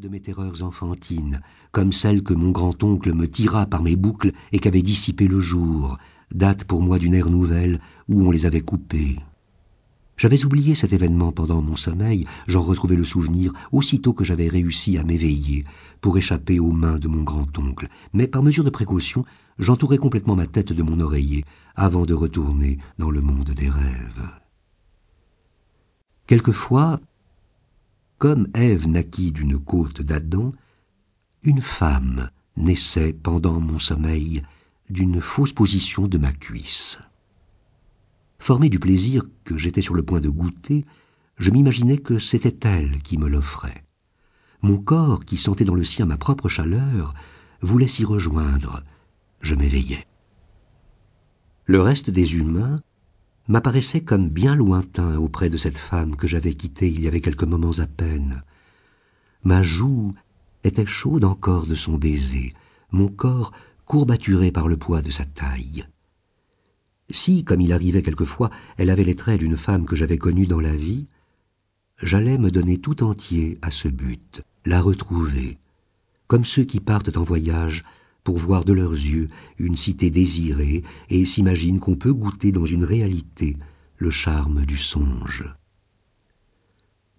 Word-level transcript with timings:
de 0.00 0.08
mes 0.08 0.20
terreurs 0.20 0.62
enfantines, 0.62 1.40
comme 1.72 1.92
celle 1.92 2.22
que 2.22 2.34
mon 2.34 2.50
grand-oncle 2.50 3.14
me 3.14 3.26
tira 3.26 3.66
par 3.66 3.82
mes 3.82 3.96
boucles 3.96 4.32
et 4.52 4.58
qu'avait 4.58 4.82
dissipé 4.82 5.26
le 5.26 5.40
jour, 5.40 5.98
date 6.34 6.64
pour 6.64 6.82
moi 6.82 6.98
d'une 6.98 7.14
ère 7.14 7.30
nouvelle 7.30 7.80
où 8.08 8.26
on 8.26 8.30
les 8.30 8.46
avait 8.46 8.60
coupées. 8.60 9.16
J'avais 10.16 10.44
oublié 10.44 10.74
cet 10.74 10.92
événement 10.92 11.32
pendant 11.32 11.62
mon 11.62 11.76
sommeil, 11.76 12.26
j'en 12.46 12.62
retrouvais 12.62 12.96
le 12.96 13.04
souvenir 13.04 13.52
aussitôt 13.72 14.12
que 14.12 14.24
j'avais 14.24 14.48
réussi 14.48 14.98
à 14.98 15.04
m'éveiller 15.04 15.64
pour 16.00 16.18
échapper 16.18 16.58
aux 16.58 16.72
mains 16.72 16.98
de 16.98 17.08
mon 17.08 17.22
grand-oncle, 17.22 17.88
mais 18.12 18.26
par 18.26 18.42
mesure 18.42 18.64
de 18.64 18.70
précaution, 18.70 19.24
j'entourais 19.58 19.98
complètement 19.98 20.36
ma 20.36 20.46
tête 20.46 20.72
de 20.72 20.82
mon 20.82 21.00
oreiller 21.00 21.44
avant 21.74 22.06
de 22.06 22.14
retourner 22.14 22.78
dans 22.98 23.10
le 23.10 23.20
monde 23.20 23.50
des 23.50 23.68
rêves. 23.68 24.28
Quelquefois, 26.26 27.00
comme 28.18 28.48
Ève 28.54 28.88
naquit 28.88 29.32
d'une 29.32 29.58
côte 29.58 30.02
d'Adam, 30.02 30.52
une 31.42 31.60
femme 31.60 32.30
naissait 32.56 33.12
pendant 33.12 33.60
mon 33.60 33.78
sommeil 33.78 34.42
d'une 34.88 35.20
fausse 35.20 35.52
position 35.52 36.08
de 36.08 36.18
ma 36.18 36.32
cuisse. 36.32 36.98
Formé 38.38 38.68
du 38.68 38.78
plaisir 38.78 39.24
que 39.44 39.56
j'étais 39.56 39.82
sur 39.82 39.94
le 39.94 40.02
point 40.02 40.20
de 40.20 40.28
goûter, 40.28 40.84
je 41.38 41.50
m'imaginais 41.50 41.98
que 41.98 42.18
c'était 42.18 42.68
elle 42.68 43.00
qui 43.02 43.18
me 43.18 43.28
l'offrait. 43.28 43.84
Mon 44.62 44.78
corps, 44.78 45.24
qui 45.24 45.36
sentait 45.36 45.64
dans 45.64 45.74
le 45.74 45.84
sien 45.84 46.06
ma 46.06 46.16
propre 46.16 46.48
chaleur, 46.48 47.14
voulait 47.60 47.88
s'y 47.88 48.04
rejoindre. 48.04 48.82
Je 49.40 49.54
m'éveillais. 49.54 50.06
Le 51.64 51.80
reste 51.80 52.10
des 52.10 52.36
humains 52.36 52.80
m'apparaissait 53.48 54.02
comme 54.02 54.28
bien 54.28 54.54
lointain 54.54 55.16
auprès 55.16 55.50
de 55.50 55.56
cette 55.56 55.78
femme 55.78 56.16
que 56.16 56.26
j'avais 56.26 56.54
quittée 56.54 56.88
il 56.88 57.02
y 57.02 57.08
avait 57.08 57.20
quelques 57.20 57.44
moments 57.44 57.78
à 57.78 57.86
peine. 57.86 58.42
Ma 59.44 59.62
joue 59.62 60.14
était 60.64 60.86
chaude 60.86 61.24
encore 61.24 61.66
de 61.66 61.74
son 61.74 61.96
baiser, 61.96 62.54
mon 62.90 63.08
corps 63.08 63.52
courbaturé 63.84 64.50
par 64.50 64.68
le 64.68 64.76
poids 64.76 65.02
de 65.02 65.10
sa 65.10 65.24
taille. 65.24 65.86
Si, 67.10 67.44
comme 67.44 67.60
il 67.60 67.72
arrivait 67.72 68.02
quelquefois, 68.02 68.50
elle 68.76 68.90
avait 68.90 69.04
les 69.04 69.14
traits 69.14 69.38
d'une 69.38 69.56
femme 69.56 69.86
que 69.86 69.94
j'avais 69.94 70.18
connue 70.18 70.48
dans 70.48 70.60
la 70.60 70.74
vie, 70.74 71.06
j'allais 72.02 72.36
me 72.36 72.50
donner 72.50 72.78
tout 72.78 73.04
entier 73.04 73.58
à 73.62 73.70
ce 73.70 73.86
but, 73.86 74.42
la 74.64 74.80
retrouver, 74.80 75.58
comme 76.26 76.44
ceux 76.44 76.64
qui 76.64 76.80
partent 76.80 77.16
en 77.16 77.22
voyage 77.22 77.84
pour 78.26 78.38
voir 78.38 78.64
de 78.64 78.72
leurs 78.72 78.90
yeux 78.90 79.28
une 79.56 79.76
cité 79.76 80.10
désirée 80.10 80.82
et 81.10 81.24
s'imaginent 81.26 81.78
qu'on 81.78 81.94
peut 81.94 82.12
goûter 82.12 82.50
dans 82.50 82.64
une 82.64 82.82
réalité 82.82 83.56
le 83.98 84.10
charme 84.10 84.66
du 84.66 84.76
songe. 84.76 85.44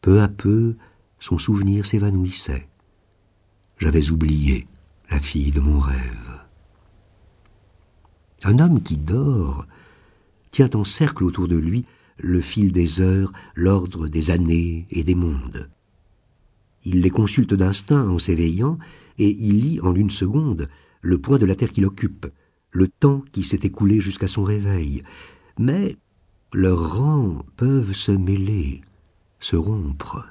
Peu 0.00 0.20
à 0.20 0.26
peu, 0.26 0.74
son 1.20 1.38
souvenir 1.38 1.86
s'évanouissait. 1.86 2.68
J'avais 3.78 4.10
oublié 4.10 4.66
la 5.08 5.20
fille 5.20 5.52
de 5.52 5.60
mon 5.60 5.78
rêve. 5.78 6.40
Un 8.42 8.58
homme 8.58 8.82
qui 8.82 8.96
dort 8.96 9.64
tient 10.50 10.70
en 10.74 10.82
cercle 10.82 11.22
autour 11.22 11.46
de 11.46 11.56
lui 11.56 11.84
le 12.18 12.40
fil 12.40 12.72
des 12.72 13.00
heures, 13.00 13.32
l'ordre 13.54 14.08
des 14.08 14.32
années 14.32 14.88
et 14.90 15.04
des 15.04 15.14
mondes. 15.14 15.70
Il 16.82 17.00
les 17.00 17.10
consulte 17.10 17.54
d'instinct 17.54 18.08
en 18.08 18.18
s'éveillant, 18.18 18.76
et 19.18 19.30
il 19.30 19.60
lit 19.60 19.80
en 19.80 19.94
une 19.94 20.10
seconde 20.10 20.68
le 21.06 21.18
point 21.18 21.38
de 21.38 21.46
la 21.46 21.54
terre 21.54 21.70
qu'il 21.70 21.86
occupe, 21.86 22.26
le 22.72 22.88
temps 22.88 23.22
qui 23.30 23.44
s'est 23.44 23.60
écoulé 23.62 24.00
jusqu'à 24.00 24.26
son 24.26 24.42
réveil. 24.42 25.04
Mais 25.56 25.96
leurs 26.52 26.96
rangs 26.96 27.44
peuvent 27.56 27.92
se 27.92 28.10
mêler, 28.10 28.80
se 29.38 29.54
rompre. 29.54 30.26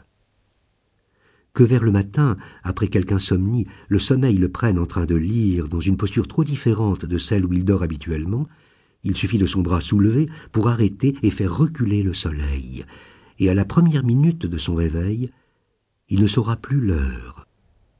Que 1.54 1.64
vers 1.64 1.82
le 1.82 1.94
matin, 1.94 2.36
après 2.64 2.90
quelque 2.90 3.14
insomnie, 3.14 3.66
le 3.88 4.00
sommeil 4.00 4.38
le 4.38 4.50
prenne 4.50 4.78
en 4.78 4.86
train 4.86 5.06
de 5.06 5.16
lire 5.16 5.70
dans 5.70 5.80
une 5.80 5.96
posture 5.96 6.28
trop 6.28 6.44
différente 6.44 7.06
de 7.06 7.18
celle 7.18 7.46
où 7.46 7.54
il 7.54 7.64
dort 7.64 7.82
habituellement, 7.82 8.46
il 9.04 9.16
suffit 9.16 9.38
de 9.38 9.46
son 9.46 9.62
bras 9.62 9.80
soulevé 9.80 10.28
pour 10.52 10.68
arrêter 10.68 11.16
et 11.24 11.32
faire 11.32 11.56
reculer 11.56 12.04
le 12.04 12.14
soleil. 12.14 12.84
Et 13.40 13.50
à 13.50 13.54
la 13.54 13.64
première 13.64 14.04
minute 14.04 14.46
de 14.46 14.58
son 14.58 14.76
réveil, 14.76 15.32
il 16.10 16.20
ne 16.20 16.28
saura 16.28 16.58
plus 16.58 16.82
l'heure. 16.82 17.48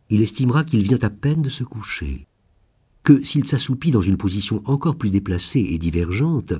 Il 0.10 0.22
estimera 0.22 0.66
qu'il 0.66 0.84
vient 0.84 1.00
à 1.02 1.10
peine 1.10 1.42
de 1.42 1.50
se 1.50 1.64
coucher. 1.64 2.28
Que 3.06 3.24
s'il 3.24 3.48
s'assoupit 3.48 3.92
dans 3.92 4.02
une 4.02 4.18
position 4.18 4.64
encore 4.66 4.96
plus 4.96 5.12
déplacée 5.12 5.60
et 5.60 5.78
divergente, 5.78 6.54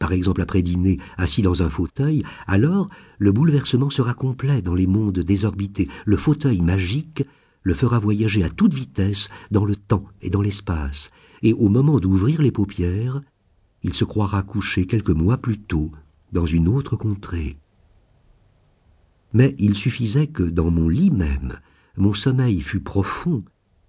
par 0.00 0.12
exemple 0.12 0.42
après 0.42 0.60
dîner 0.60 0.98
assis 1.16 1.40
dans 1.40 1.62
un 1.62 1.70
fauteuil, 1.70 2.24
alors 2.48 2.88
le 3.18 3.30
bouleversement 3.30 3.90
sera 3.90 4.12
complet 4.12 4.60
dans 4.60 4.74
les 4.74 4.88
mondes 4.88 5.20
désorbités. 5.20 5.88
Le 6.04 6.16
fauteuil 6.16 6.62
magique 6.62 7.22
le 7.62 7.74
fera 7.74 8.00
voyager 8.00 8.42
à 8.42 8.48
toute 8.48 8.74
vitesse 8.74 9.28
dans 9.52 9.64
le 9.64 9.76
temps 9.76 10.04
et 10.20 10.30
dans 10.30 10.42
l'espace, 10.42 11.12
et 11.42 11.52
au 11.52 11.68
moment 11.68 12.00
d'ouvrir 12.00 12.42
les 12.42 12.50
paupières, 12.50 13.22
il 13.84 13.94
se 13.94 14.04
croira 14.04 14.42
couché 14.42 14.86
quelques 14.86 15.10
mois 15.10 15.38
plus 15.38 15.60
tôt 15.60 15.92
dans 16.32 16.44
une 16.44 16.66
autre 16.66 16.96
contrée. 16.96 17.56
Mais 19.32 19.54
il 19.60 19.76
suffisait 19.76 20.26
que 20.26 20.42
dans 20.42 20.72
mon 20.72 20.88
lit 20.88 21.12
même, 21.12 21.52
mon 21.96 22.14
sommeil 22.14 22.62
fût 22.62 22.80
profond 22.80 23.44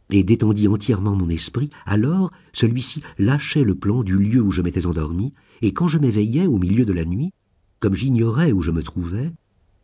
et 0.10 0.24
détendit 0.24 0.68
entièrement 0.68 1.16
mon 1.16 1.30
esprit, 1.30 1.70
alors 1.86 2.32
celui-ci 2.54 3.02
lâchait 3.18 3.64
le 3.64 3.76
plan 3.76 4.04
du 4.04 4.18
lieu 4.18 4.42
où 4.42 4.52
je 4.52 4.62
m'étais 4.62 4.86
endormi, 4.86 5.34
et 5.62 5.74
quand 5.74 5.88
je 5.88 5.98
m'éveillais 5.98 6.48
au 6.48 6.58
milieu 6.58 6.86
de 6.86 6.94
la 6.94 7.06
nuit, 7.06 7.34
comme 7.80 7.96
j'ignorais 7.96 8.52
où 8.52 8.62
je 8.62 8.72
me 8.72 8.84
trouvais, 8.84 9.32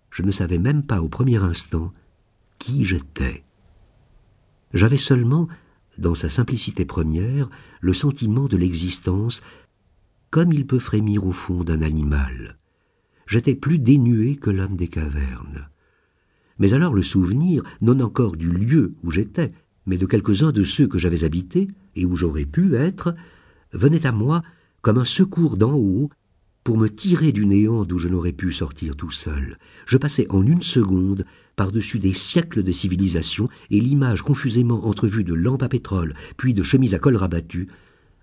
je 0.10 0.24
ne 0.24 0.32
savais 0.32 0.60
même 0.60 0.84
pas 0.84 1.02
au 1.02 1.10
premier 1.10 1.38
instant 1.38 1.94
qui 2.60 2.86
j'étais. 2.86 3.44
J'avais 4.74 4.98
seulement, 4.98 5.48
dans 5.98 6.16
sa 6.16 6.30
simplicité 6.30 6.86
première, 6.86 7.50
le 7.82 7.94
sentiment 7.94 8.48
de 8.48 8.58
l'existence 8.58 9.42
comme 10.30 10.54
il 10.54 10.66
peut 10.66 10.80
frémir 10.80 11.26
au 11.26 11.34
fond 11.34 11.64
d'un 11.64 11.82
animal. 11.82 12.58
J'étais 13.28 13.56
plus 13.56 13.80
dénué 13.80 14.38
que 14.38 14.50
l'homme 14.50 14.78
des 14.78 14.88
cavernes. 14.88 15.68
Mais 16.58 16.74
alors 16.74 16.94
le 16.94 17.04
souvenir, 17.04 17.64
non 17.82 18.00
encore 18.00 18.38
du 18.38 18.52
lieu 18.52 18.94
où 19.04 19.12
j'étais, 19.12 19.52
mais 19.86 19.98
de 19.98 20.06
quelques-uns 20.06 20.52
de 20.52 20.64
ceux 20.64 20.88
que 20.88 20.98
j'avais 20.98 21.24
habités 21.24 21.68
et 21.96 22.06
où 22.06 22.16
j'aurais 22.16 22.46
pu 22.46 22.76
être, 22.76 23.16
venait 23.74 24.06
à 24.06 24.12
moi 24.12 24.44
comme 24.82 24.98
un 24.98 25.06
secours 25.06 25.58
d'en 25.58 25.74
haut 25.74 26.10
pour 26.64 26.78
me 26.78 26.90
tirer 26.90 27.32
du 27.32 27.46
néant 27.46 27.86
d'où 27.86 27.98
je 27.98 28.08
n'aurais 28.08 28.34
pu 28.34 28.52
sortir 28.52 28.96
tout 28.96 29.12
seul. 29.12 29.58
Je 29.88 29.98
passais 29.98 30.28
en 30.30 30.46
une 30.46 30.62
seconde 30.62 31.26
par-dessus 31.56 32.00
des 32.00 32.14
siècles 32.14 32.64
de 32.64 32.72
civilisation 32.72 33.50
et 33.72 33.80
l'image 33.80 34.22
confusément 34.22 34.86
entrevue 34.86 35.24
de 35.24 35.34
lampes 35.34 35.64
à 35.64 35.70
pétrole 35.70 36.14
puis 36.38 36.54
de 36.54 36.64
chemises 36.64 36.94
à 36.94 37.00
col 37.00 37.16
rabattu 37.16 37.68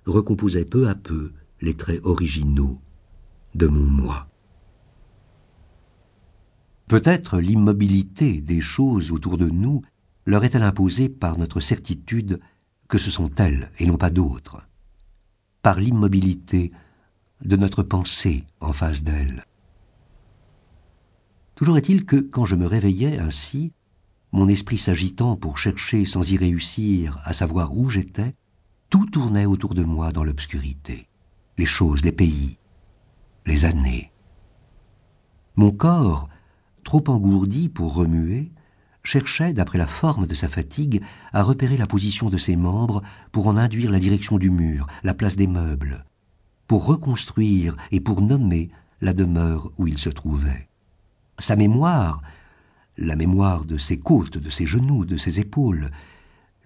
recomposait 0.06 0.64
peu 0.64 0.88
à 0.88 0.94
peu 0.94 1.32
les 1.60 1.74
traits 1.74 2.00
originaux 2.04 2.80
de 3.54 3.66
mon 3.66 3.84
moi. 3.84 4.28
Peut-être 6.86 7.38
l'immobilité 7.38 8.40
des 8.40 8.60
choses 8.60 9.12
autour 9.12 9.36
de 9.36 9.46
nous 9.46 9.82
leur 10.28 10.44
est-elle 10.44 10.62
imposée 10.62 11.08
par 11.08 11.38
notre 11.38 11.58
certitude 11.58 12.38
que 12.86 12.98
ce 12.98 13.10
sont 13.10 13.30
elles 13.36 13.70
et 13.78 13.86
non 13.86 13.96
pas 13.96 14.10
d'autres, 14.10 14.60
par 15.62 15.80
l'immobilité 15.80 16.70
de 17.40 17.56
notre 17.56 17.82
pensée 17.82 18.44
en 18.60 18.74
face 18.74 19.02
d'elles? 19.02 19.46
Toujours 21.54 21.78
est-il 21.78 22.04
que, 22.04 22.16
quand 22.16 22.44
je 22.44 22.56
me 22.56 22.66
réveillais 22.66 23.18
ainsi, 23.18 23.72
mon 24.32 24.48
esprit 24.48 24.76
s'agitant 24.76 25.34
pour 25.34 25.56
chercher 25.56 26.04
sans 26.04 26.30
y 26.30 26.36
réussir 26.36 27.22
à 27.24 27.32
savoir 27.32 27.74
où 27.74 27.88
j'étais, 27.88 28.34
tout 28.90 29.06
tournait 29.06 29.46
autour 29.46 29.74
de 29.74 29.82
moi 29.82 30.12
dans 30.12 30.24
l'obscurité 30.24 31.08
les 31.56 31.66
choses, 31.66 32.04
les 32.04 32.12
pays, 32.12 32.58
les 33.46 33.64
années. 33.64 34.12
Mon 35.56 35.70
corps, 35.70 36.28
trop 36.84 37.02
engourdi 37.08 37.70
pour 37.70 37.94
remuer, 37.94 38.52
cherchait, 39.08 39.54
d'après 39.54 39.78
la 39.78 39.86
forme 39.86 40.26
de 40.26 40.34
sa 40.34 40.48
fatigue, 40.48 41.02
à 41.32 41.42
repérer 41.42 41.78
la 41.78 41.86
position 41.86 42.28
de 42.28 42.36
ses 42.36 42.56
membres 42.56 43.02
pour 43.32 43.46
en 43.46 43.56
induire 43.56 43.90
la 43.90 43.98
direction 43.98 44.36
du 44.36 44.50
mur, 44.50 44.86
la 45.02 45.14
place 45.14 45.34
des 45.34 45.46
meubles, 45.46 46.04
pour 46.66 46.84
reconstruire 46.84 47.74
et 47.90 48.00
pour 48.00 48.20
nommer 48.20 48.68
la 49.00 49.14
demeure 49.14 49.72
où 49.78 49.86
il 49.86 49.96
se 49.96 50.10
trouvait. 50.10 50.68
Sa 51.38 51.56
mémoire, 51.56 52.20
la 52.98 53.16
mémoire 53.16 53.64
de 53.64 53.78
ses 53.78 53.98
côtes, 53.98 54.36
de 54.36 54.50
ses 54.50 54.66
genoux, 54.66 55.06
de 55.06 55.16
ses 55.16 55.40
épaules, 55.40 55.90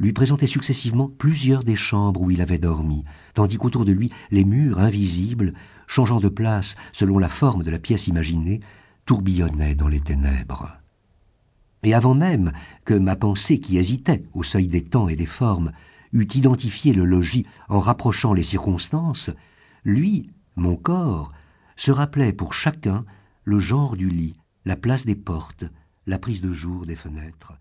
lui 0.01 0.13
présentait 0.13 0.49
successivement 0.49 1.09
plusieurs 1.09 1.63
des 1.63 1.77
chambres 1.77 2.23
où 2.23 2.31
il 2.33 2.43
avait 2.43 2.59
dormi, 2.59 3.05
tandis 3.35 3.57
qu'autour 3.57 3.85
de 3.85 3.93
lui 3.93 4.11
les 4.33 4.45
murs 4.45 4.81
invisibles, 4.81 5.53
changeant 5.87 6.19
de 6.19 6.29
place 6.29 6.75
selon 6.93 7.19
la 7.19 7.29
forme 7.29 7.63
de 7.63 7.71
la 7.71 7.79
pièce 7.79 8.09
imaginée, 8.09 8.59
tourbillonnaient 9.07 9.77
dans 9.77 9.89
les 9.89 10.01
ténèbres. 10.01 10.82
Et 11.83 11.95
avant 11.95 12.15
même 12.15 12.53
que 12.85 12.95
ma 12.95 13.17
pensée 13.17 13.59
qui 13.59 13.79
hésitait 13.79 14.25
au 14.33 14.43
seuil 14.43 14.69
des 14.69 14.85
temps 14.85 15.09
et 15.09 15.17
des 15.17 15.27
formes 15.27 15.73
eût 16.13 16.29
identifié 16.35 16.93
le 16.93 17.05
logis 17.05 17.47
en 17.69 17.81
rapprochant 17.81 18.35
les 18.35 18.43
circonstances, 18.43 19.31
lui, 19.85 20.31
mon 20.57 20.77
corps, 20.77 21.33
se 21.77 21.91
rappelait 21.91 22.33
pour 22.33 22.55
chacun 22.55 23.05
le 23.45 23.59
genre 23.59 23.97
du 23.97 24.09
lit, 24.09 24.37
la 24.65 24.77
place 24.77 25.05
des 25.05 25.17
portes, 25.17 25.65
la 26.07 26.19
prise 26.19 26.41
de 26.41 26.53
jour 26.53 26.87
des 26.87 26.97
fenêtres, 26.97 27.55